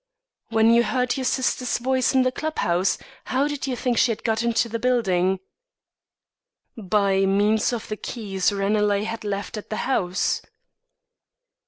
[0.49, 4.11] "When you heard your sister's voice in the club house, how did you think she
[4.11, 5.37] had got into the building?"
[6.75, 10.41] "By means of the keys Ranelagh had left at the house."